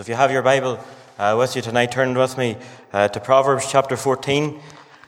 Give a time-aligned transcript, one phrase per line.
[0.00, 0.78] If you have your Bible
[1.18, 2.56] uh, with you tonight, turn with me
[2.92, 4.60] uh, to Proverbs chapter 14,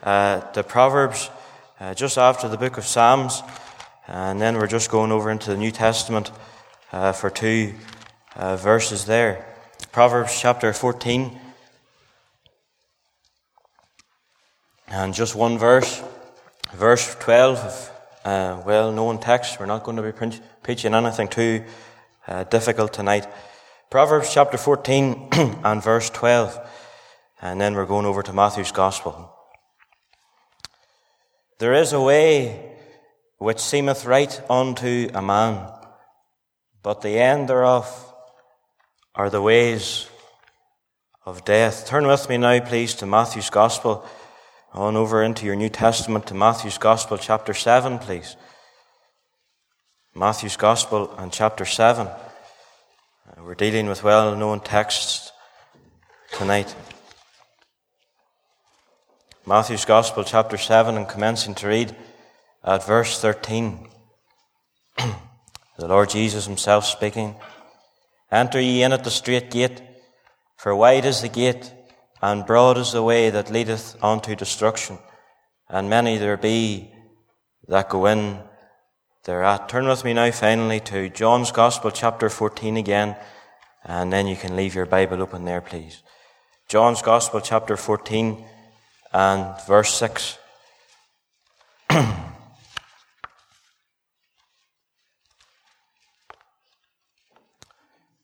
[0.02, 1.30] uh, Proverbs
[1.78, 3.40] uh, just after the book of Psalms,
[4.08, 6.32] and then we're just going over into the New Testament
[6.90, 7.74] uh, for two
[8.34, 9.46] uh, verses there.
[9.92, 11.38] Proverbs chapter 14,
[14.88, 16.02] and just one verse,
[16.74, 17.92] verse 12,
[18.24, 19.60] well known text.
[19.60, 21.62] We're not going to be preaching anything too
[22.50, 23.28] difficult tonight.
[23.90, 25.30] Proverbs chapter 14
[25.64, 26.60] and verse 12.
[27.42, 29.34] And then we're going over to Matthew's Gospel.
[31.58, 32.76] There is a way
[33.38, 35.68] which seemeth right unto a man,
[36.84, 38.14] but the end thereof
[39.16, 40.08] are the ways
[41.26, 41.84] of death.
[41.88, 44.06] Turn with me now, please, to Matthew's Gospel,
[44.72, 48.36] on over into your New Testament, to Matthew's Gospel, chapter 7, please.
[50.14, 52.06] Matthew's Gospel and chapter 7.
[53.42, 55.32] We're dealing with well known texts
[56.32, 56.76] tonight.
[59.46, 61.96] Matthew's Gospel, chapter 7, and commencing to read
[62.62, 63.88] at verse 13.
[64.98, 67.34] the Lord Jesus Himself speaking
[68.30, 69.80] Enter ye in at the strait gate,
[70.58, 71.72] for wide is the gate,
[72.20, 74.98] and broad is the way that leadeth unto destruction,
[75.66, 76.92] and many there be
[77.68, 78.40] that go in
[79.24, 79.60] thereat.
[79.60, 83.16] Uh, turn with me now finally to John's Gospel, chapter 14 again.
[83.84, 86.02] And then you can leave your Bible open there, please.
[86.68, 88.44] John's Gospel, chapter 14
[89.12, 90.38] and verse 6.
[91.90, 92.06] the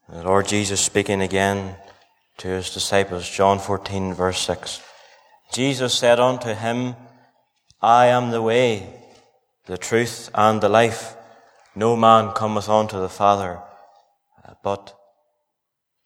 [0.09, 1.77] Lord Jesus speaking again
[2.39, 4.83] to his disciples, John 14, verse 6.
[5.53, 6.97] Jesus said unto him,
[7.83, 9.06] I am the way,
[9.67, 11.17] the truth, and the life.
[11.75, 13.61] No man cometh unto the Father
[14.45, 14.97] uh, but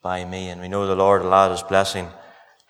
[0.01, 0.49] by me.
[0.49, 2.07] And we know the Lord will add his blessing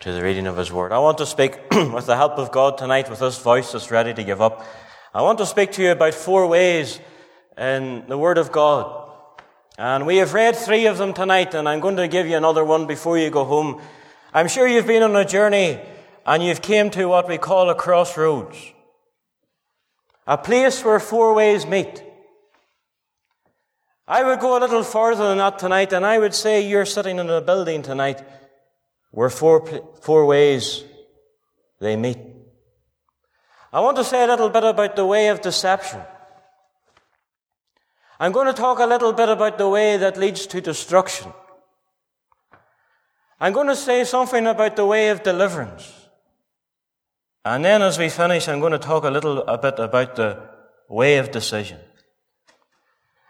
[0.01, 0.91] to the reading of his word.
[0.91, 4.13] I want to speak with the help of God tonight with this voice that's ready
[4.13, 4.65] to give up.
[5.13, 6.99] I want to speak to you about four ways
[7.57, 9.09] in the word of God.
[9.77, 12.63] And we have read three of them tonight, and I'm going to give you another
[12.63, 13.81] one before you go home.
[14.33, 15.79] I'm sure you've been on a journey
[16.25, 18.57] and you've came to what we call a crossroads.
[20.27, 22.03] A place where four ways meet.
[24.07, 27.17] I would go a little further than that tonight, and I would say you're sitting
[27.17, 28.21] in a building tonight
[29.11, 29.65] where four,
[30.01, 30.83] four ways
[31.79, 32.17] they meet.
[33.73, 36.01] I want to say a little bit about the way of deception.
[38.19, 41.33] I'm going to talk a little bit about the way that leads to destruction.
[43.39, 46.00] I'm going to say something about the way of deliverance.
[47.43, 50.49] And then as we finish, I'm going to talk a little a bit about the
[50.87, 51.79] way of decision.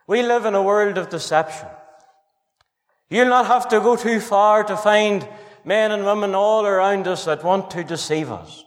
[0.08, 1.70] We live in a world of deception.
[3.10, 5.28] You'll not have to go too far to find
[5.64, 8.64] men and women all around us that want to deceive us.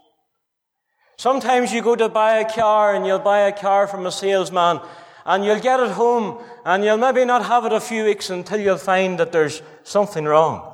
[1.17, 4.81] Sometimes you go to buy a car and you'll buy a car from a salesman
[5.27, 8.61] and you'll get it home and you'll maybe not have it a few weeks until
[8.61, 10.71] you'll find that there's something wrong.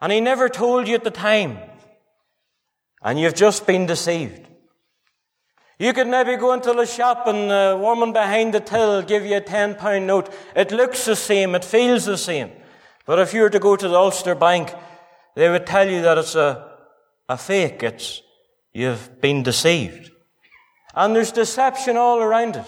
[0.00, 1.58] And he never told you at the time.
[3.04, 4.48] And you've just been deceived.
[5.78, 9.38] You could maybe go into the shop and the woman behind the till give you
[9.38, 10.32] a ten pound note.
[10.54, 12.52] It looks the same, it feels the same.
[13.04, 14.72] But if you were to go to the Ulster Bank,
[15.34, 16.76] they would tell you that it's a,
[17.28, 17.82] a fake.
[17.82, 18.22] It's,
[18.72, 20.12] you've been deceived.
[20.94, 22.66] And there's deception all around it.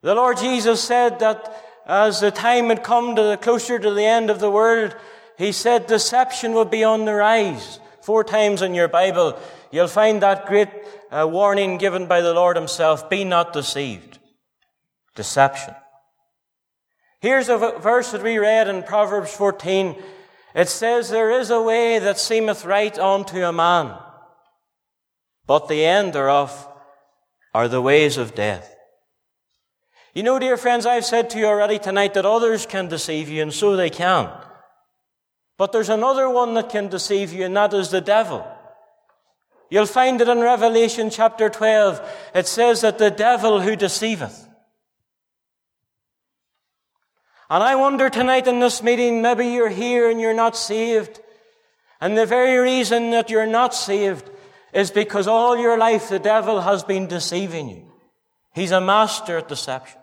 [0.00, 4.04] The Lord Jesus said that as the time had come to the, closer to the
[4.04, 4.96] end of the world,
[5.36, 7.80] He said deception would be on the rise.
[8.08, 9.38] Four times in your Bible,
[9.70, 10.70] you'll find that great
[11.10, 14.18] uh, warning given by the Lord Himself be not deceived.
[15.14, 15.74] Deception.
[17.20, 19.94] Here's a verse that we read in Proverbs 14.
[20.54, 23.94] It says, There is a way that seemeth right unto a man,
[25.46, 26.66] but the end thereof
[27.52, 28.74] are the ways of death.
[30.14, 33.42] You know, dear friends, I've said to you already tonight that others can deceive you,
[33.42, 34.30] and so they can.
[35.58, 38.46] But there's another one that can deceive you, and that is the devil.
[39.70, 42.00] You'll find it in Revelation chapter 12.
[42.34, 44.48] It says that the devil who deceiveth.
[47.50, 51.20] And I wonder tonight in this meeting, maybe you're here and you're not saved.
[52.00, 54.30] And the very reason that you're not saved
[54.72, 57.90] is because all your life the devil has been deceiving you.
[58.54, 59.98] He's a master at deception.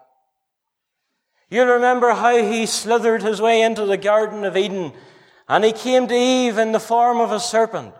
[1.50, 4.92] You'll remember how he slithered his way into the Garden of Eden
[5.48, 7.94] and he came to Eve in the form of a serpent.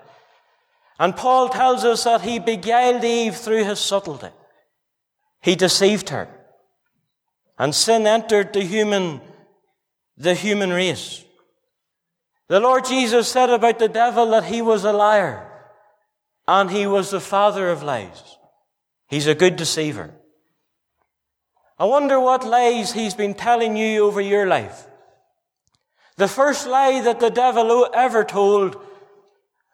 [1.00, 4.30] And Paul tells us that he beguiled Eve through his subtlety.
[5.42, 6.28] He deceived her.
[7.60, 9.22] And sin entered the human,
[10.18, 11.24] the human race.
[12.48, 15.52] The Lord Jesus said about the devil that he was a liar
[16.48, 18.38] and he was the father of lies.
[19.08, 20.14] He's a good deceiver.
[21.78, 24.88] I wonder what lies he's been telling you over your life.
[26.18, 28.82] The first lie that the devil ever told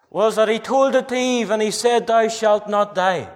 [0.10, 3.30] was that he told it to Eve and he said, Thou shalt not die.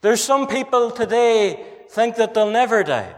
[0.00, 3.14] There's some people today think that they'll never die.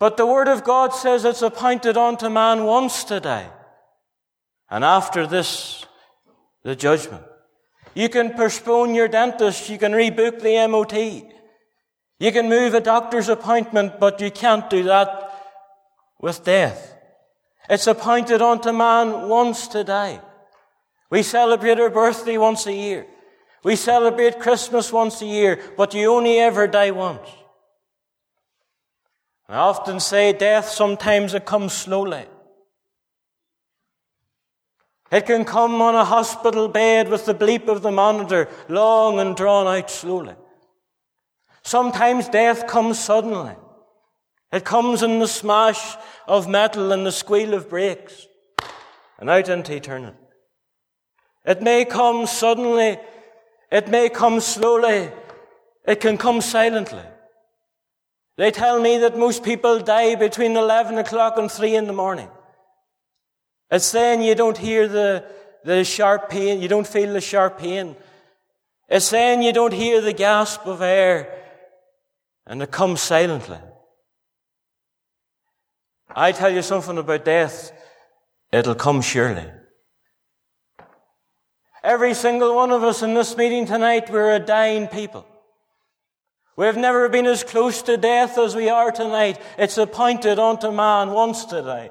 [0.00, 3.48] But the Word of God says it's appointed unto man once to die.
[4.68, 5.86] And after this,
[6.64, 7.22] the judgment.
[7.94, 9.68] You can postpone your dentist.
[9.68, 11.30] You can rebook the MOT.
[12.18, 15.33] You can move a doctor's appointment, but you can't do that
[16.24, 16.96] with death.
[17.68, 20.22] It's appointed unto man once to die.
[21.10, 23.04] We celebrate our birthday once a year.
[23.62, 27.28] We celebrate Christmas once a year, but you only ever die once.
[29.50, 32.24] I often say death sometimes it comes slowly.
[35.12, 39.36] It can come on a hospital bed with the bleep of the monitor long and
[39.36, 40.36] drawn out slowly.
[41.62, 43.56] Sometimes death comes suddenly.
[44.52, 45.96] It comes in the smash
[46.28, 48.26] of metal and the squeal of brakes
[49.18, 50.16] and out into eternity.
[51.44, 52.98] It may come suddenly.
[53.70, 55.10] It may come slowly.
[55.86, 57.02] It can come silently.
[58.36, 62.28] They tell me that most people die between 11 o'clock and 3 in the morning.
[63.70, 65.24] It's saying you don't hear the,
[65.64, 67.96] the sharp pain, you don't feel the sharp pain.
[68.88, 71.42] It's saying you don't hear the gasp of air,
[72.46, 73.58] and it comes silently.
[76.14, 77.72] I tell you something about death,
[78.52, 79.50] it'll come surely.
[81.82, 85.26] Every single one of us in this meeting tonight, we're a dying people.
[86.56, 89.40] We've never been as close to death as we are tonight.
[89.58, 91.90] It's appointed unto man once to die.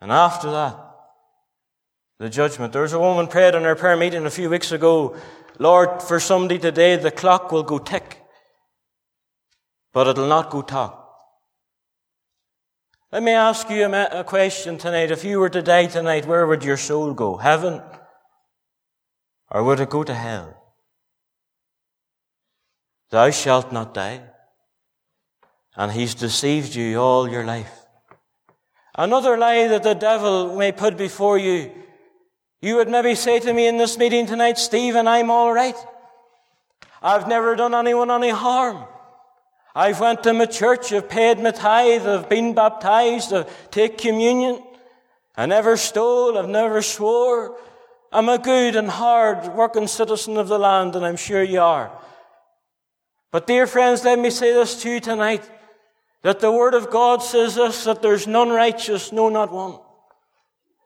[0.00, 0.76] And after that,
[2.18, 2.72] the judgment.
[2.72, 5.16] There was a woman prayed in our prayer meeting a few weeks ago,
[5.58, 8.20] Lord, for somebody today, the clock will go tick,
[9.92, 11.07] but it'll not go talk.
[13.10, 15.10] Let me ask you a question tonight.
[15.10, 17.38] If you were to die tonight, where would your soul go?
[17.38, 17.80] Heaven?
[19.50, 20.54] Or would it go to hell?
[23.10, 24.20] Thou shalt not die.
[25.74, 27.72] And he's deceived you all your life.
[28.94, 31.72] Another lie that the devil may put before you.
[32.60, 35.76] You would maybe say to me in this meeting tonight, Stephen, I'm all right.
[37.00, 38.84] I've never done anyone any harm.
[39.78, 44.60] I've went to my church, I've paid my tithe, I've been baptized, I've taken communion.
[45.36, 47.56] I never stole, I've never swore.
[48.10, 51.92] I'm a good and hard working citizen of the land, and I'm sure you are.
[53.30, 55.48] But dear friends, let me say this to you tonight,
[56.22, 59.78] that the Word of God says this, that there's none righteous, no, not one.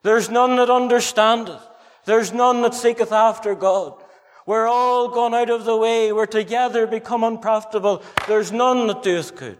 [0.03, 1.67] There's none that understandeth.
[2.05, 4.02] There's none that seeketh after God.
[4.45, 6.11] We're all gone out of the way.
[6.11, 8.03] We're together become unprofitable.
[8.27, 9.57] There's none that doeth good.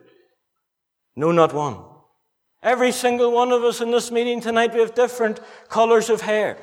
[1.16, 1.78] No, not one.
[2.62, 5.40] Every single one of us in this meeting tonight, we have different
[5.70, 6.58] colors of hair.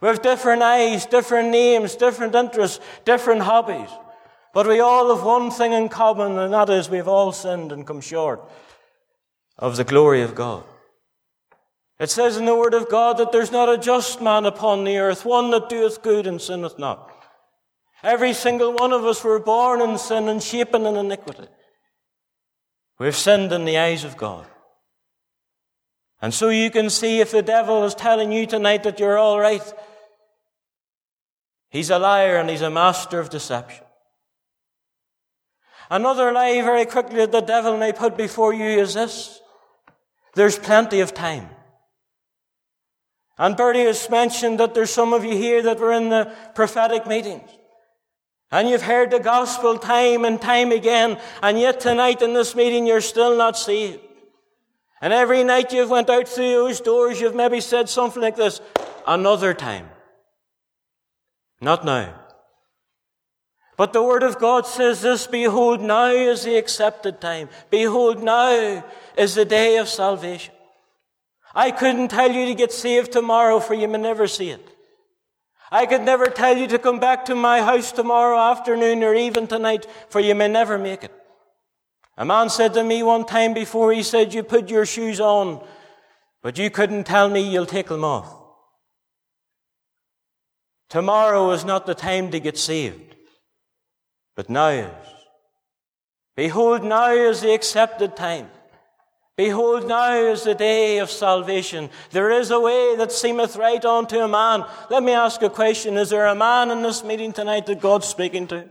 [0.00, 3.90] We have different eyes, different names, different interests, different hobbies.
[4.52, 7.86] But we all have one thing in common, and that is we've all sinned and
[7.86, 8.42] come short
[9.58, 10.64] of the glory of God.
[12.00, 14.96] It says in the Word of God that there's not a just man upon the
[14.96, 17.12] earth, one that doeth good and sinneth not.
[18.02, 21.48] Every single one of us were born in sin and shapen in iniquity.
[22.98, 24.46] We've sinned in the eyes of God.
[26.22, 29.40] And so you can see if the devil is telling you tonight that you're all
[29.40, 29.62] right,
[31.70, 33.84] he's a liar and he's a master of deception.
[35.90, 39.40] Another lie very quickly that the devil may put before you is this.
[40.34, 41.48] There's plenty of time.
[43.38, 47.06] And Bertie has mentioned that there's some of you here that were in the prophetic
[47.06, 47.50] meetings.
[48.52, 52.86] And you've heard the gospel time and time again, and yet tonight in this meeting
[52.86, 54.00] you're still not saved.
[55.00, 58.60] And every night you've went out through those doors, you've maybe said something like this,
[59.06, 59.88] another time.
[61.60, 62.14] Not now.
[63.76, 67.48] But the Word of God says this, behold, now is the accepted time.
[67.70, 68.84] Behold, now
[69.16, 70.52] is the day of salvation.
[71.54, 74.76] I couldn't tell you to get saved tomorrow, for you may never see it.
[75.70, 79.46] I could never tell you to come back to my house tomorrow afternoon or even
[79.46, 81.12] tonight, for you may never make it.
[82.16, 85.64] A man said to me one time before, he said, you put your shoes on,
[86.42, 88.34] but you couldn't tell me you'll take them off.
[90.88, 93.10] Tomorrow is not the time to get saved
[94.40, 95.06] but now is.
[96.34, 98.48] Behold, now is the accepted time.
[99.40, 101.88] Behold, now is the day of salvation.
[102.10, 104.66] There is a way that seemeth right unto a man.
[104.90, 105.96] Let me ask a question.
[105.96, 108.68] Is there a man in this meeting tonight that God's speaking to?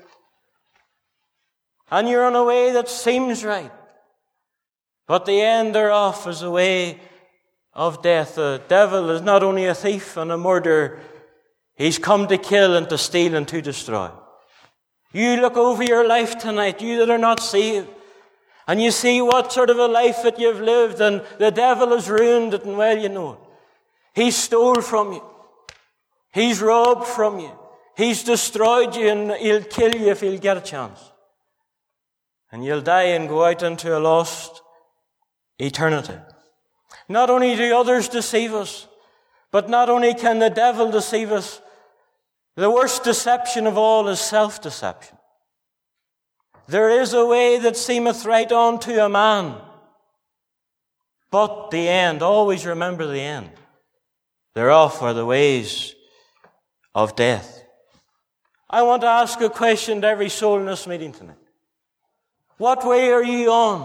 [1.89, 3.71] And you're on a way that seems right.
[5.07, 6.99] But the end thereof is a way
[7.73, 8.35] of death.
[8.35, 10.99] The devil is not only a thief and a murderer,
[11.73, 14.11] he's come to kill and to steal and to destroy.
[15.13, 17.87] You look over your life tonight, you that are not saved,
[18.69, 22.07] and you see what sort of a life that you've lived, and the devil has
[22.07, 23.39] ruined it, and well, you know it.
[24.13, 25.23] He stole from you.
[26.31, 27.51] He's robbed from you.
[27.97, 30.99] He's destroyed you, and he'll kill you if he'll get a chance.
[32.51, 34.61] And you'll die and go out into a lost
[35.57, 36.19] eternity.
[37.07, 38.87] Not only do others deceive us,
[39.49, 41.59] but not only can the devil deceive us,
[42.55, 45.17] the worst deception of all is self deception.
[46.69, 49.55] There is a way that seemeth right unto a man,
[51.31, 53.49] but the end, always remember the end.
[54.53, 55.95] Thereof are the ways
[56.93, 57.63] of death.
[58.69, 61.37] I want to ask a question to every soul in this meeting tonight.
[62.57, 63.81] What way are you on?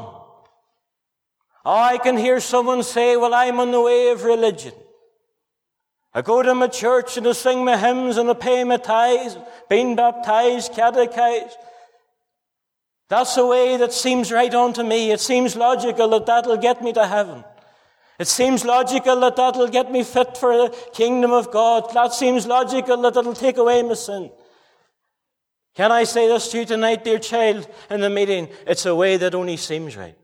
[1.64, 4.74] Oh, I can hear someone say, well, I'm on the way of religion.
[6.12, 9.38] I go to my church and I sing my hymns and I pay my tithes,
[9.70, 11.56] being baptized, catechized.
[13.08, 15.10] That's a way that seems right on to me.
[15.10, 17.44] It seems logical that that'll get me to heaven.
[18.18, 21.92] It seems logical that that'll get me fit for the kingdom of God.
[21.92, 24.30] That seems logical that it'll take away my sin.
[25.74, 28.48] Can I say this to you tonight, dear child, in the meeting?
[28.66, 30.16] It's a way that only seems right.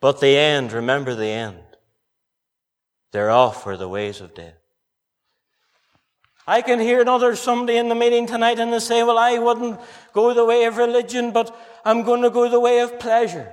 [0.00, 1.58] But the end, remember the end.
[3.12, 4.63] They're off for the ways of death.
[6.46, 9.80] I can hear another somebody in the meeting tonight and they say, well, I wouldn't
[10.12, 13.50] go the way of religion, but I'm going to go the way of pleasure.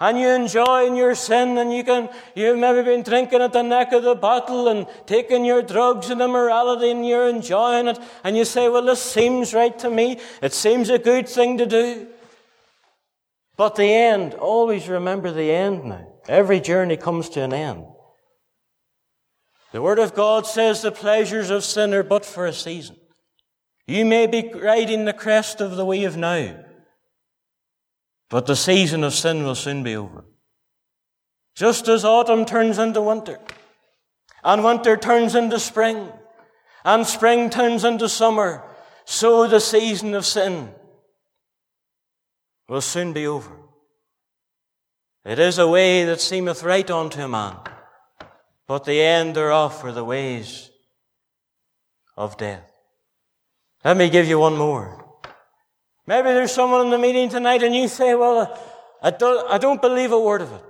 [0.00, 3.62] And you enjoy in your sin and you can, you've maybe been drinking at the
[3.62, 7.98] neck of the bottle and taking your drugs and immorality and you're enjoying it.
[8.22, 10.18] And you say, well, this seems right to me.
[10.42, 12.08] It seems a good thing to do.
[13.56, 16.08] But the end, always remember the end now.
[16.28, 17.86] Every journey comes to an end.
[19.74, 22.94] The Word of God says the pleasures of sin are but for a season.
[23.88, 26.64] You may be riding the crest of the wave now,
[28.30, 30.26] but the season of sin will soon be over.
[31.56, 33.40] Just as autumn turns into winter,
[34.44, 36.08] and winter turns into spring,
[36.84, 38.62] and spring turns into summer,
[39.04, 40.72] so the season of sin
[42.68, 43.56] will soon be over.
[45.24, 47.56] It is a way that seemeth right unto a man
[48.66, 50.70] but the end thereof are the ways
[52.16, 52.70] of death.
[53.84, 55.04] Let me give you one more.
[56.06, 58.58] Maybe there's someone in the meeting tonight and you say, well,
[59.02, 60.62] I don't, I don't believe a word of it.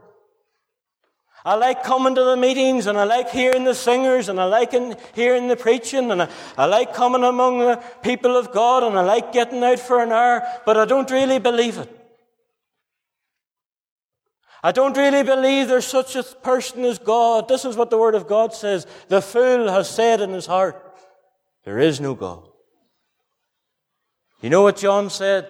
[1.46, 4.72] I like coming to the meetings and I like hearing the singers and I like
[5.14, 9.02] hearing the preaching and I, I like coming among the people of God and I
[9.02, 12.03] like getting out for an hour, but I don't really believe it.
[14.64, 17.48] I don't really believe there's such a person as God.
[17.48, 18.86] This is what the Word of God says.
[19.08, 20.82] The fool has said in his heart,
[21.64, 22.48] there is no God.
[24.40, 25.46] You know what John said?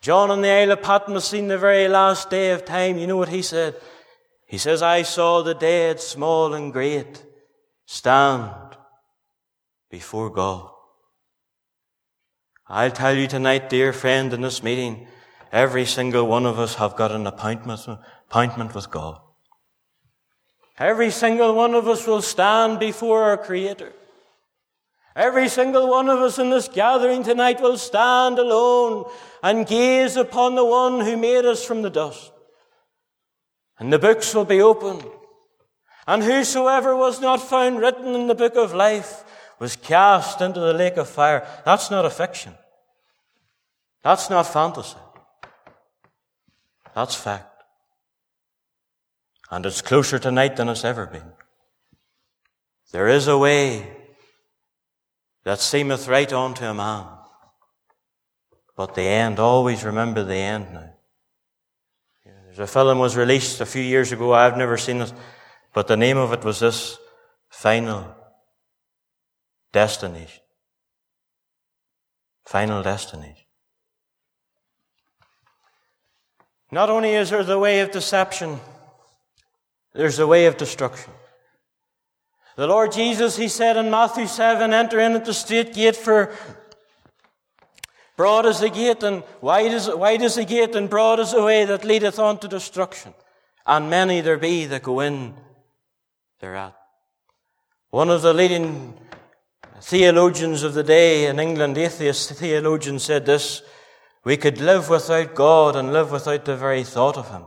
[0.00, 2.96] John on the Isle of Patmos seen the very last day of time.
[2.96, 3.74] You know what he said?
[4.46, 7.22] He says, I saw the dead, small and great,
[7.84, 8.50] stand
[9.90, 10.70] before God.
[12.66, 15.06] I'll tell you tonight, dear friend, in this meeting,
[15.56, 17.80] Every single one of us have got an appointment,
[18.28, 19.18] appointment with God.
[20.78, 23.94] Every single one of us will stand before our Creator.
[25.16, 29.10] Every single one of us in this gathering tonight will stand alone
[29.42, 32.32] and gaze upon the one who made us from the dust.
[33.78, 35.06] And the books will be opened.
[36.06, 39.24] And whosoever was not found written in the book of life
[39.58, 41.48] was cast into the lake of fire.
[41.64, 42.52] That's not a fiction.
[44.02, 44.98] That's not fantasy.
[46.96, 47.62] That's fact.
[49.50, 51.30] And it's closer tonight than it's ever been.
[52.90, 53.86] There is a way
[55.44, 57.06] that seemeth right unto a man.
[58.76, 60.94] But the end, always remember the end now.
[62.24, 64.32] There's a film was released a few years ago.
[64.32, 65.12] I've never seen it,
[65.74, 66.96] but the name of it was this
[67.50, 68.14] Final
[69.70, 70.42] Destination.
[72.46, 73.45] Final Destination.
[76.70, 78.60] Not only is there the way of deception,
[79.94, 81.12] there's the way of destruction.
[82.56, 86.32] The Lord Jesus, He said in Matthew 7, enter in at the straight gate for
[88.16, 91.42] Broad is the gate and wide is, wide is the gate and broad is the
[91.42, 93.12] way that leadeth on to destruction.
[93.66, 95.34] And many there be that go in
[96.40, 96.74] thereat.
[97.90, 98.94] One of the leading
[99.82, 103.62] theologians of the day in England, atheist theologian, said this,
[104.26, 107.44] we could live without God and live without the very thought of Him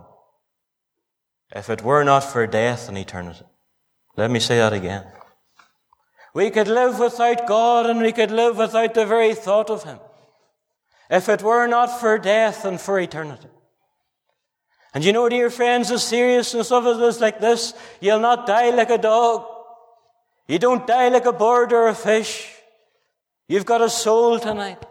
[1.53, 3.43] if it were not for death and eternity.
[4.15, 5.03] Let me say that again.
[6.33, 9.99] We could live without God and we could live without the very thought of Him
[11.09, 13.49] if it were not for death and for eternity.
[14.93, 17.73] And you know, dear friends, the seriousness of it is like this.
[17.99, 19.45] You'll not die like a dog.
[20.47, 22.49] You don't die like a bird or a fish.
[23.49, 24.85] You've got a soul tonight.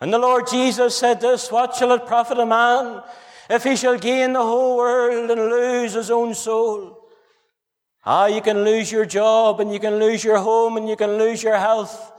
[0.00, 3.02] And the Lord Jesus said this, what shall it profit a man
[3.48, 7.02] if he shall gain the whole world and lose his own soul?
[8.04, 11.16] Ah, you can lose your job and you can lose your home and you can
[11.18, 12.12] lose your health,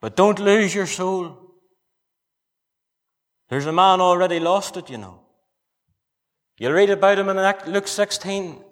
[0.00, 1.36] but don't lose your soul.
[3.50, 5.20] There's a man already lost it, you know.
[6.58, 8.64] You'll read about him in Luke 16.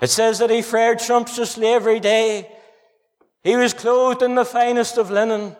[0.00, 2.50] It says that he fared sumptuously every day.
[3.42, 5.56] He was clothed in the finest of linen.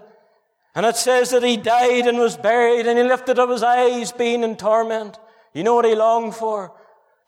[0.75, 4.11] And it says that he died and was buried and he lifted up his eyes
[4.11, 5.19] being in torment.
[5.53, 6.73] You know what he longed for?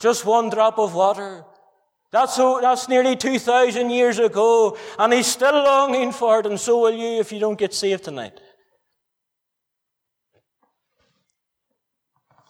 [0.00, 1.45] Just one drop of water.
[2.11, 6.95] That's, that's nearly 2,000 years ago and he's still longing for it and so will
[6.95, 8.41] you if you don't get saved tonight.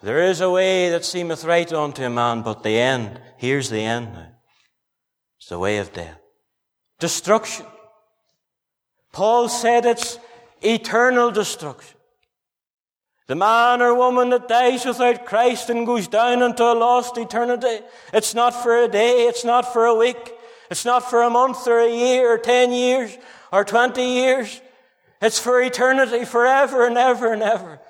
[0.02, 3.80] There is a way that seemeth right unto a man, but the end, here's the
[3.80, 4.28] end now.
[5.38, 6.20] It's the way of death.
[7.00, 7.66] Destruction.
[9.12, 10.18] Paul said it's
[10.60, 11.96] eternal destruction.
[13.26, 17.80] The man or woman that dies without Christ and goes down into a lost eternity,
[18.12, 20.32] it's not for a day, it's not for a week,
[20.70, 23.16] it's not for a month or a year or ten years
[23.52, 24.60] or twenty years.
[25.20, 27.80] It's for eternity, forever and ever and ever.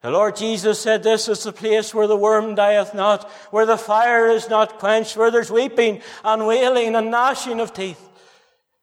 [0.00, 3.78] The Lord Jesus said this is the place where the worm dieth not, where the
[3.78, 8.10] fire is not quenched, where there's weeping and wailing and gnashing of teeth.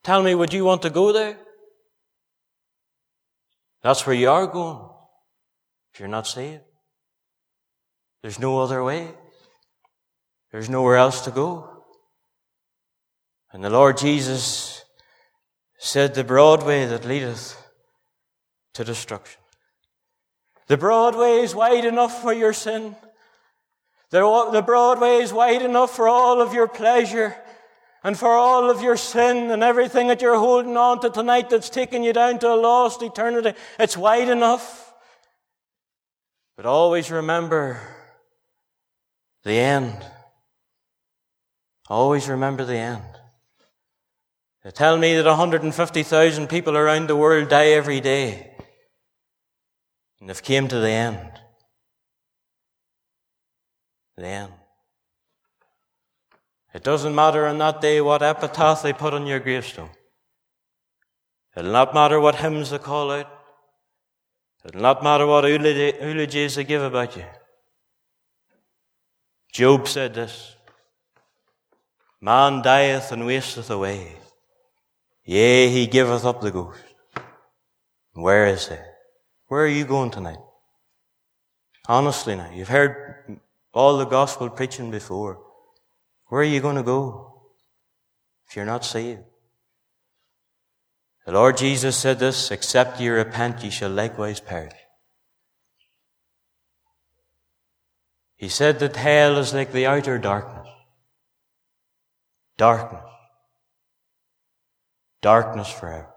[0.02, 1.36] Tell me, would you want to go there?
[3.82, 4.88] That's where you are going.
[5.92, 6.62] If you're not saved.
[8.22, 9.08] There's no other way.
[10.52, 11.68] There's nowhere else to go.
[13.52, 14.84] And the Lord Jesus
[15.78, 17.56] said the broad way that leadeth
[18.74, 19.40] to destruction.
[20.68, 22.96] The broad way is wide enough for your sin.
[24.10, 27.34] The, broad way is wide enough for all of your pleasure
[28.04, 31.70] and for all of your sin and everything that you're holding on to tonight that's
[31.70, 33.56] taking you down to a lost eternity.
[33.78, 34.92] It's wide enough.
[36.56, 37.80] But always remember
[39.44, 39.96] the end.
[41.88, 43.02] Always remember the end.
[44.64, 48.56] They tell me that 150,000 people around the world die every day.
[50.20, 51.30] And they've came to the end.
[54.16, 54.52] The end.
[56.74, 59.90] It doesn't matter on that day what epitaph they put on your gravestone.
[61.56, 63.26] It'll not matter what hymns they call out.
[64.64, 67.24] It'll not matter what eulogies they give about you.
[69.52, 70.56] Job said this.
[72.20, 74.16] Man dieth and wasteth away.
[75.24, 76.80] Yea, he giveth up the ghost.
[78.14, 78.76] Where is he?
[79.48, 80.38] Where are you going tonight?
[81.86, 83.40] Honestly now, you've heard
[83.74, 85.38] all the gospel preaching before.
[86.32, 87.42] Where are you going to go
[88.48, 89.20] if you're not saved?
[91.26, 94.72] The Lord Jesus said this, except ye repent, ye shall likewise perish.
[98.36, 100.68] He said that hell is like the outer darkness.
[102.56, 103.04] Darkness.
[105.20, 106.14] Darkness forever.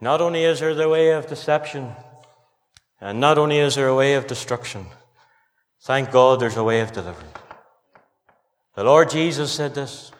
[0.00, 1.90] Not only is there the way of deception,
[3.00, 4.86] and not only is there a way of destruction,
[5.80, 7.42] thank God there's a way of deliverance.
[8.74, 10.12] The Lord Jesus said this.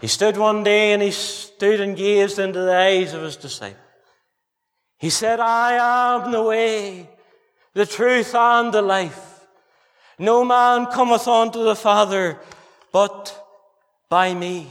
[0.00, 3.82] He stood one day and he stood and gazed into the eyes of his disciples.
[4.98, 7.08] He said, I am the way,
[7.74, 9.46] the truth, and the life.
[10.18, 12.38] No man cometh unto the Father
[12.92, 13.34] but
[14.08, 14.66] by me.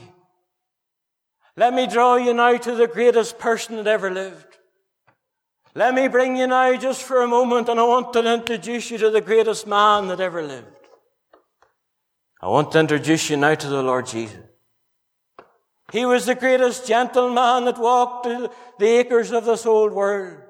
[1.55, 4.45] Let me draw you now to the greatest person that ever lived.
[5.73, 8.97] Let me bring you now just for a moment and I want to introduce you
[8.97, 10.76] to the greatest man that ever lived.
[12.41, 14.37] I want to introduce you now to the Lord Jesus.
[15.91, 18.27] He was the greatest gentleman that walked
[18.79, 20.41] the acres of this old world.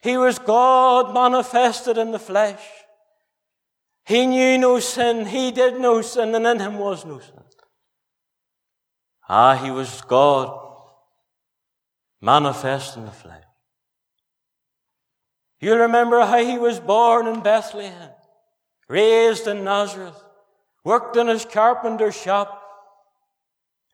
[0.00, 2.62] He was God manifested in the flesh.
[4.04, 5.26] He knew no sin.
[5.26, 7.40] He did no sin and in him was no sin.
[9.28, 10.58] Ah, he was God,
[12.20, 13.44] manifest in the flesh.
[15.60, 18.10] You'll remember how he was born in Bethlehem,
[18.88, 20.20] raised in Nazareth,
[20.84, 22.56] worked in his carpenter's shop.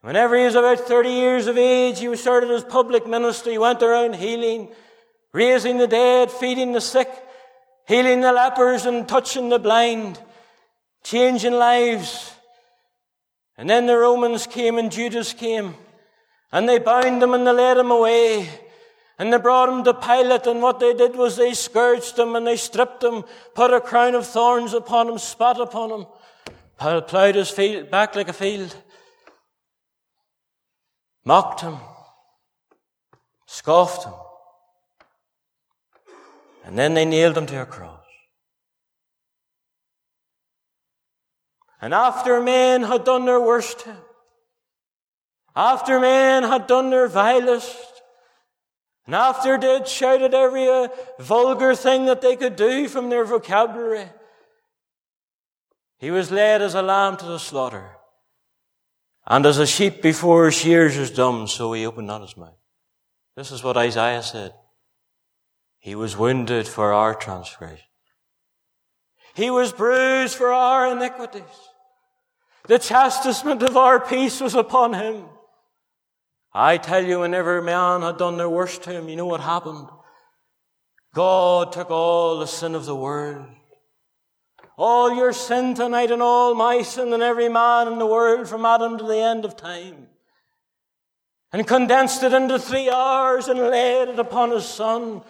[0.01, 3.57] Whenever he was about 30 years of age, he was started his public ministry, he
[3.57, 4.69] went around healing,
[5.33, 7.09] raising the dead, feeding the sick,
[7.87, 10.19] healing the lepers and touching the blind,
[11.03, 12.33] changing lives.
[13.57, 15.75] And then the Romans came and Judas came,
[16.51, 18.47] and they bound him and they led him away.
[19.19, 22.45] And they brought him to Pilate, and what they did was they scourged him and
[22.45, 23.23] they stripped him,
[23.55, 26.05] put a crown of thorns upon him, spat upon him,
[26.77, 28.75] plowed his field, back like a field,
[31.25, 31.77] mocked him,
[33.45, 34.13] scoffed him,
[36.65, 38.03] and then they nailed him to a cross.
[41.81, 43.87] And after men had done their worst
[45.57, 48.03] after men had done their vilest,
[49.07, 54.05] and after they'd shouted every uh, vulgar thing that they could do from their vocabulary,
[55.97, 57.91] he was led as a lamb to the slaughter.
[59.25, 62.57] And as a sheep before shears is dumb, so he opened not his mouth.
[63.35, 64.53] This is what Isaiah said.
[65.79, 67.85] He was wounded for our transgression.
[69.35, 71.43] He was bruised for our iniquities.
[72.67, 75.25] The chastisement of our peace was upon him.
[76.53, 79.87] I tell you, whenever man had done their worst to him, you know what happened?
[81.13, 83.45] God took all the sin of the world.
[84.77, 88.63] All your sin tonight and all my sin and every man in the world from
[88.63, 90.07] Adam to the end of time.
[91.51, 95.23] And condensed it into three hours and laid it upon his son.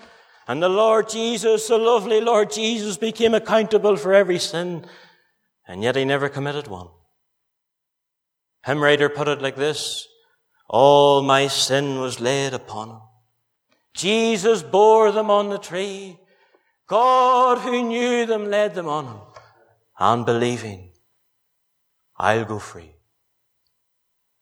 [0.48, 4.86] And the Lord Jesus, the lovely Lord Jesus, became accountable for every sin.
[5.66, 6.90] And yet he never committed one.
[8.66, 10.08] Hymn writer put it like this.
[10.68, 13.02] All my sin was laid upon him.
[13.94, 16.20] Jesus bore them on the tree.
[16.88, 19.18] God who knew them led them on him.
[20.00, 20.92] And believing,
[22.18, 22.94] I'll go free.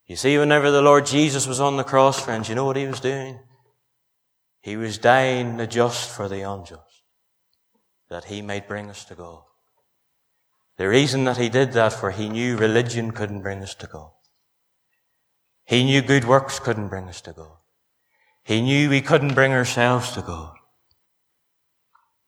[0.06, 2.86] You see, whenever the Lord Jesus was on the cross, friends, you know what he
[2.86, 3.40] was doing?
[4.62, 7.04] He was dying the just for the unjust,
[8.10, 9.44] that he might bring us to God.
[10.78, 14.12] The reason that he did that, for he knew religion couldn't bring us to God.
[15.64, 17.58] He knew good works couldn't bring us to God.
[18.44, 20.54] He knew we couldn't bring ourselves to God.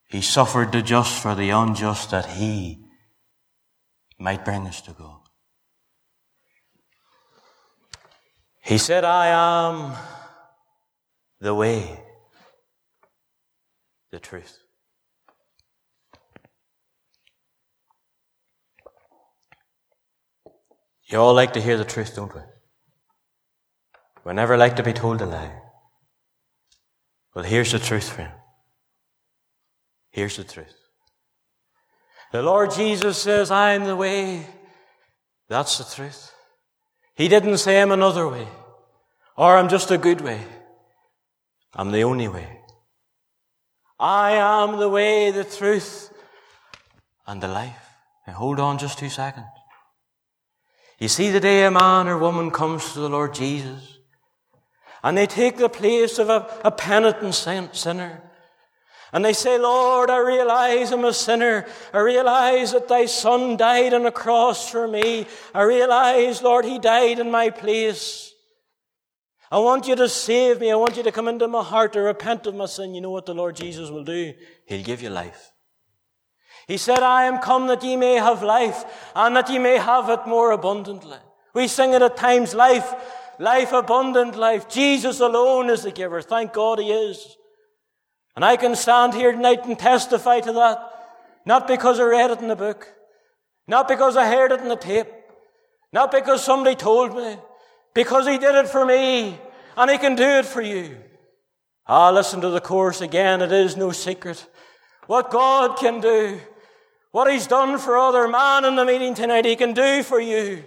[0.08, 2.87] He suffered the just for the unjust that he
[4.18, 5.20] might bring us to God.
[8.64, 9.94] He said, I am
[11.40, 12.04] the way,
[14.12, 14.58] the truth.
[21.06, 22.42] You all like to hear the truth, don't we?
[24.26, 25.62] We never like to be told a lie.
[27.34, 28.34] Well, here's the truth, friend.
[30.12, 30.87] Here's the truth.
[32.32, 34.46] The Lord Jesus says, I am the way.
[35.50, 36.32] That's the truth.
[37.16, 38.48] He didn't say I'm another way,
[39.36, 40.42] or I'm just a good way.
[41.74, 42.60] I'm the only way.
[44.00, 46.14] I am the way, the truth,
[47.26, 47.88] and the life.
[48.28, 49.48] Now hold on just two seconds.
[51.00, 54.00] You see, the day a man or woman comes to the Lord Jesus,
[55.04, 58.22] and they take the place of a, a penitent sinner.
[59.14, 61.66] And they say, Lord, I realize I'm a sinner.
[61.94, 65.26] I realize that thy son died on a cross for me.
[65.54, 68.34] I realize, Lord, he died in my place.
[69.50, 70.72] I want you to save me.
[70.72, 72.94] I want you to come into my heart to repent of my sin.
[72.94, 74.34] You know what the Lord Jesus will do?
[74.66, 75.54] He'll give you life.
[76.68, 78.84] He said, I am come that ye may have life
[79.16, 81.18] and that ye may have it more abundantly.
[81.54, 82.94] We sing it at times, life
[83.40, 84.68] life, abundant life.
[84.70, 86.22] Jesus alone is the giver.
[86.22, 87.38] Thank God He is.
[88.38, 90.78] And I can stand here tonight and testify to that.
[91.44, 92.88] Not because I read it in the book.
[93.68, 95.08] Not because I heard it in the tape.
[95.92, 97.38] Not because somebody told me.
[97.96, 99.40] Because He did it for me.
[99.76, 100.98] And He can do it for you.
[101.88, 103.42] Ah, listen to the chorus again.
[103.42, 104.46] It is no secret.
[105.08, 106.40] What God can do.
[107.12, 110.64] What He's done for other man in the meeting tonight, He can do for you.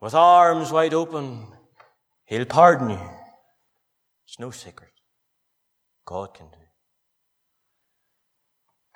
[0.00, 1.46] With arms wide open
[2.24, 3.10] He'll pardon you.
[4.26, 4.83] It's no secret.
[6.04, 6.58] God can do.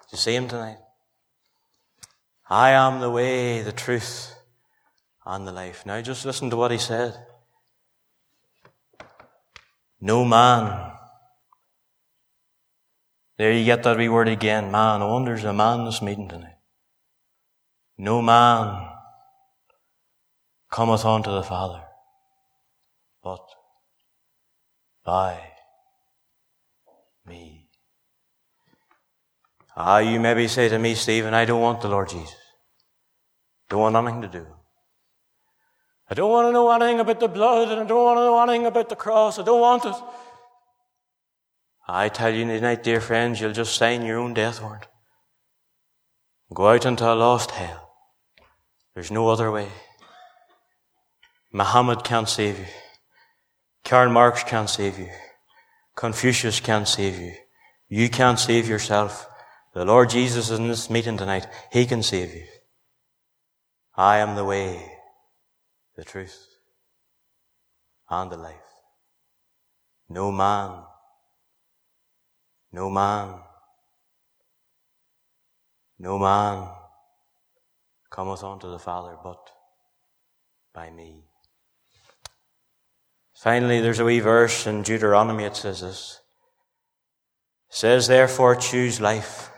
[0.00, 0.78] Do you see him tonight?
[2.48, 4.34] I am the way, the truth,
[5.26, 5.84] and the life.
[5.84, 7.14] Now just listen to what he said.
[10.00, 10.92] No man.
[13.36, 15.02] There you get that wee word again, man.
[15.02, 16.56] I wonder there's a man this meeting tonight.
[17.96, 18.88] No man
[20.70, 21.82] cometh unto the Father
[23.28, 23.46] but
[25.04, 25.38] by
[27.26, 27.68] me.
[29.80, 32.34] Ah, you maybe say to me, Stephen, I don't want the Lord Jesus.
[33.68, 34.44] Don't want nothing to do.
[36.10, 38.42] I don't want to know anything about the blood and I don't want to know
[38.42, 39.38] anything about the cross.
[39.38, 39.94] I don't want it.
[41.86, 44.88] I tell you tonight, dear friends, you'll just sign your own death warrant.
[46.52, 47.88] Go out into a lost hell.
[48.94, 49.68] There's no other way.
[51.52, 52.66] Muhammad can't save you.
[53.84, 55.10] Karl Marx can't save you.
[55.94, 57.34] Confucius can't save you.
[57.88, 59.27] You can't save yourself.
[59.78, 61.46] The Lord Jesus is in this meeting tonight.
[61.70, 62.42] He can save you.
[63.94, 64.90] I am the way,
[65.94, 66.48] the truth,
[68.10, 68.56] and the life.
[70.08, 70.82] No man,
[72.72, 73.38] no man,
[76.00, 76.70] no man
[78.10, 79.48] cometh unto the Father but
[80.74, 81.22] by me.
[83.32, 86.20] Finally, there's a wee verse in Deuteronomy, it says this.
[87.70, 89.52] It says, therefore choose life,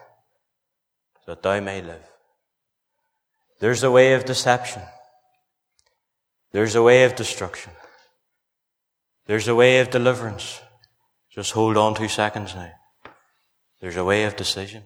[1.31, 2.03] that thou may live.
[3.61, 4.83] There's a way of deception.
[6.51, 7.71] There's a way of destruction.
[9.27, 10.61] There's a way of deliverance.
[11.31, 12.73] Just hold on two seconds now.
[13.81, 14.83] There's a way of decision.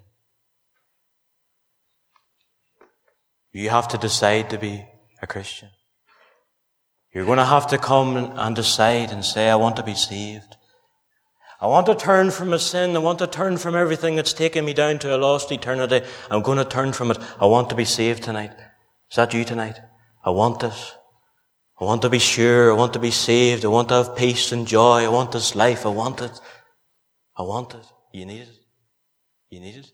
[3.54, 4.85] You have to decide to be
[5.22, 5.70] a Christian.
[7.14, 10.57] You're going to have to come and decide and say, I want to be saved.
[11.64, 12.94] I want to turn from a sin.
[12.94, 16.07] I want to turn from everything that's taken me down to a lost eternity.
[16.31, 17.16] I'm going to turn from it.
[17.40, 18.53] I want to be saved tonight.
[19.11, 19.81] Is that you tonight?
[20.22, 20.92] I want this.
[21.81, 22.70] I want to be sure.
[22.70, 23.64] I want to be saved.
[23.64, 25.07] I want to have peace and joy.
[25.07, 25.87] I want this life.
[25.87, 26.38] I want it.
[27.35, 27.87] I want it.
[28.12, 28.59] You need it.
[29.48, 29.90] You need it.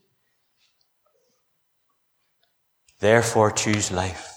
[2.99, 4.27] Therefore choose life,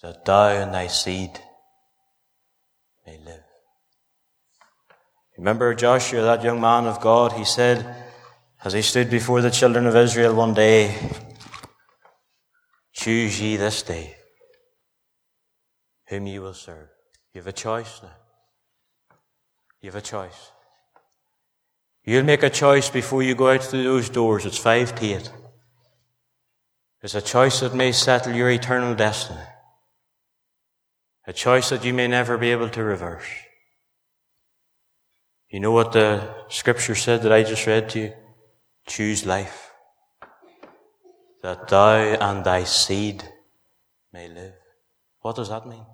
[0.00, 1.40] that thou and thy seed
[3.04, 3.45] may live.
[5.36, 8.04] Remember Joshua, that young man of God, he said,
[8.64, 10.94] as he stood before the children of Israel one day,
[12.96, 14.16] Choose ye this day
[16.08, 16.88] whom ye will serve.
[17.32, 18.16] You have a choice now.
[19.82, 20.50] You have a choice.
[22.04, 24.46] You'll make a choice before you go out through those doors.
[24.46, 25.30] It's five to eight.
[27.02, 29.46] It's a choice that may settle your eternal destiny.
[31.26, 33.28] A choice that you may never be able to reverse.
[35.56, 38.12] You know what the scripture said that I just read to you?
[38.86, 39.72] Choose life,
[41.42, 43.24] that thou and thy seed
[44.12, 44.52] may live.
[45.22, 45.86] What does that mean?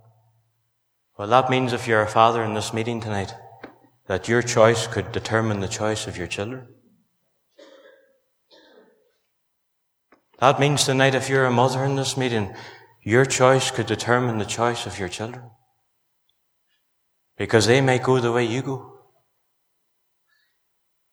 [1.16, 3.36] Well, that means if you're a father in this meeting tonight,
[4.08, 6.66] that your choice could determine the choice of your children.
[10.40, 12.52] That means tonight, if you're a mother in this meeting,
[13.00, 15.44] your choice could determine the choice of your children.
[17.38, 18.91] Because they may go the way you go.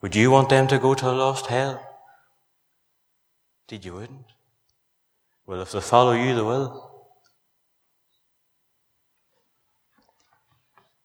[0.01, 1.85] Would you want them to go to a lost hell?
[3.67, 4.25] Did you wouldn't?
[5.45, 6.89] Well, if they follow you, they will.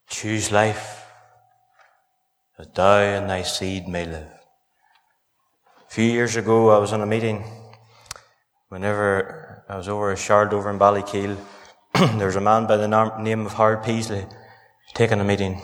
[0.08, 1.04] Choose life,
[2.56, 4.30] that thou and thy seed may live.
[5.88, 7.44] A few years ago, I was in a meeting
[8.74, 11.36] whenever I was over a shard over in Ballykeel,
[12.18, 12.88] there was a man by the
[13.20, 14.26] name of Howard Peasley
[14.94, 15.62] taking a meeting.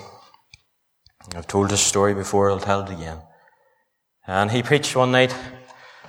[1.34, 3.18] I've told this story before, I'll tell it again.
[4.26, 5.34] And he preached one night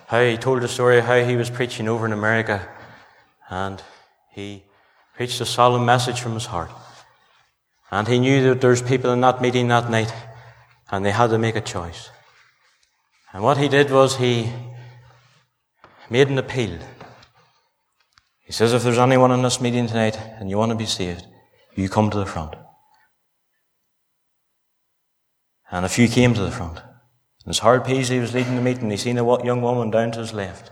[0.08, 2.68] how he told the story how he was preaching over in America
[3.50, 3.82] and
[4.32, 4.64] he
[5.16, 6.72] preached a solemn message from his heart.
[7.92, 10.14] And he knew that there's people in that meeting that night
[10.90, 12.10] and they had to make a choice.
[13.34, 14.52] And what he did was he
[16.10, 16.78] made an appeal.
[18.42, 21.26] He says, if there's anyone in this meeting tonight and you want to be saved,
[21.76, 22.56] you come to the front.
[25.72, 26.78] And a few came to the front.
[26.78, 30.20] And as Howard Peasley was leading the meeting, he seen a young woman down to
[30.20, 30.72] his left.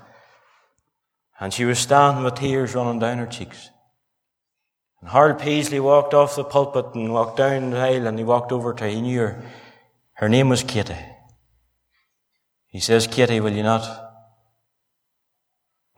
[1.39, 3.69] And she was standing with tears running down her cheeks.
[4.99, 8.51] And Harold Peasley walked off the pulpit and walked down the aisle and he walked
[8.51, 8.89] over to her.
[8.89, 9.43] He knew her.
[10.13, 10.95] Her name was Katie.
[12.67, 14.09] He says, Katie, will you not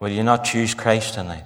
[0.02, 1.44] Will you not choose Christ tonight?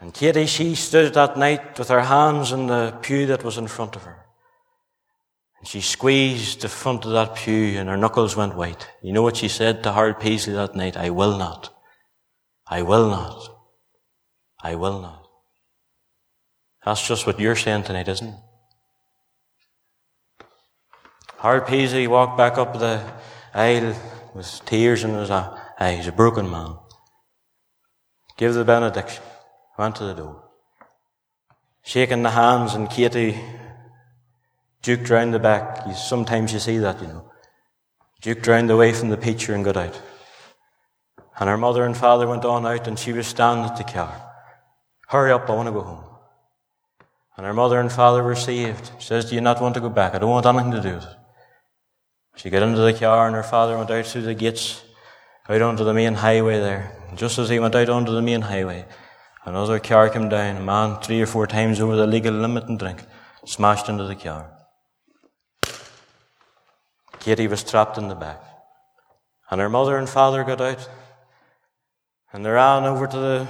[0.00, 3.68] And Katie, she stood that night with her hands in the pew that was in
[3.68, 4.27] front of her.
[5.58, 8.88] And she squeezed the front of that pew and her knuckles went white.
[9.02, 10.96] You know what she said to Howard Peasley that night?
[10.96, 11.74] I will not.
[12.66, 13.48] I will not.
[14.62, 15.26] I will not.
[16.84, 18.34] That's just what you're saying tonight, isn't it?
[21.38, 23.00] Howard Peasley walked back up the
[23.54, 23.94] aisle
[24.34, 26.06] with tears in his eyes.
[26.06, 26.76] A broken man.
[28.36, 29.22] Give the benediction.
[29.78, 30.44] Went to the door.
[31.82, 33.40] Shaking the hands and Katie
[34.82, 35.86] juked round the back.
[35.86, 37.30] You, sometimes you see that, you know.
[38.22, 40.00] Duked round away from the preacher and got out.
[41.38, 44.20] And her mother and father went on out and she was standing at the car.
[45.08, 46.04] Hurry up, I want to go home.
[47.36, 48.90] And her mother and father were saved.
[48.98, 50.14] She says, Do you not want to go back?
[50.14, 51.16] I don't want anything to do with it.
[52.34, 54.82] She got into the car and her father went out through the gates,
[55.48, 56.96] out onto the main highway there.
[57.08, 58.86] And just as he went out onto the main highway,
[59.44, 62.78] another car came down, a man three or four times over the legal limit and
[62.78, 63.04] drink,
[63.44, 64.57] smashed into the car.
[67.20, 68.40] Katie was trapped in the back.
[69.50, 70.88] And her mother and father got out
[72.32, 73.48] and they ran over to the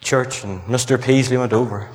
[0.00, 1.02] church and Mr.
[1.02, 1.88] Peasley went over.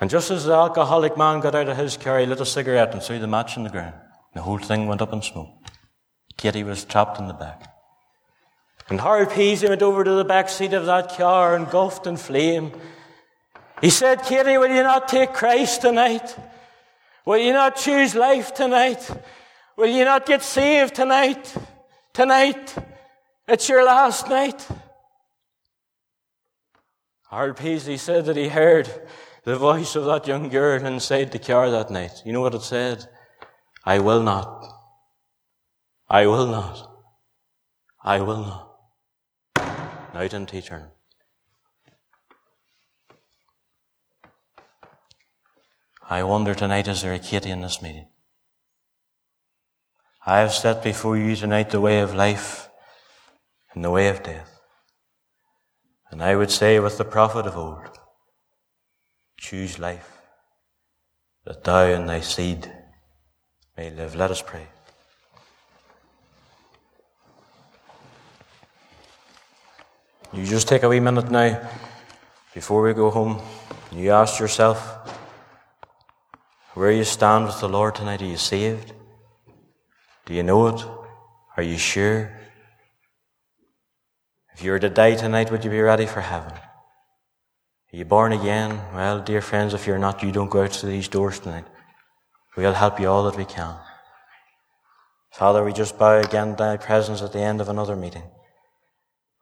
[0.00, 2.92] And just as the alcoholic man got out of his car, he lit a cigarette
[2.92, 3.94] and threw the match in the ground.
[4.34, 5.48] The whole thing went up in smoke.
[6.36, 7.72] Katie was trapped in the back.
[8.88, 12.72] And Harry Peasley went over to the back seat of that car engulfed in flame.
[13.80, 16.36] He said, Katie, will you not take Christ tonight?
[17.24, 19.10] Will you not choose life tonight?
[19.76, 21.54] Will you not get saved tonight?
[22.14, 22.74] Tonight,
[23.46, 24.66] it's your last night.
[27.30, 28.88] Harold Peasley said that he heard
[29.44, 32.22] the voice of that young girl inside the car that night.
[32.24, 33.06] You know what it said?
[33.84, 34.64] I will not.
[36.08, 36.90] I will not.
[38.02, 38.66] I will
[39.56, 40.14] not.
[40.14, 40.92] Night and eternal.
[46.08, 48.06] I wonder tonight, is there a Katie in this meeting?
[50.28, 52.68] I have set before you tonight the way of life
[53.72, 54.58] and the way of death.
[56.10, 57.98] And I would say with the prophet of old,
[59.38, 60.18] choose life,
[61.44, 62.68] that thou and thy seed
[63.76, 64.16] may live.
[64.16, 64.66] Let us pray.
[70.32, 71.70] You just take a wee minute now
[72.52, 73.40] before we go home.
[73.92, 75.08] You ask yourself
[76.74, 78.22] where you stand with the Lord tonight.
[78.22, 78.92] Are you saved?
[80.26, 80.84] Do you know it?
[81.56, 82.36] Are you sure?
[84.54, 86.52] If you were to die tonight, would you be ready for heaven?
[86.52, 88.80] Are you born again?
[88.92, 91.66] Well, dear friends, if you're not, you don't go out to these doors tonight.
[92.56, 93.76] We'll help you all that we can.
[95.30, 98.24] Father, we just bow again to thy presence at the end of another meeting.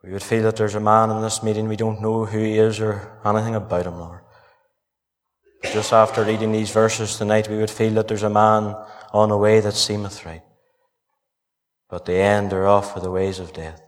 [0.03, 2.59] We would feel that there's a man in this meeting, we don't know who he
[2.59, 4.21] is or anything about him, Lord.
[5.63, 8.75] But just after reading these verses tonight, we would feel that there's a man
[9.13, 10.43] on a way that seemeth right
[11.95, 13.81] but the end thereof are the ways of death.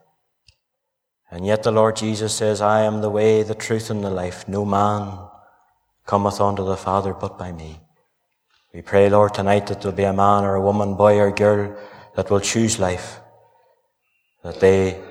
[1.29, 4.47] And yet the Lord Jesus says, I am the way, the truth, and the life.
[4.47, 5.27] No man
[6.05, 7.81] cometh unto the Father but by me.
[8.73, 11.75] We pray, Lord, tonight that there'll be a man or a woman, boy or girl
[12.15, 13.19] that will choose life,
[14.41, 15.03] that they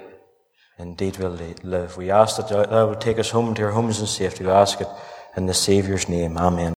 [0.79, 1.99] indeed will live.
[1.99, 4.43] We ask that thou will take us home to our homes in safety.
[4.43, 4.89] We ask it
[5.37, 6.39] in the Saviour's name.
[6.39, 6.65] Amen.